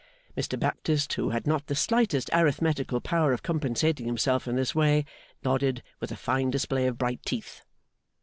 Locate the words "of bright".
6.87-7.21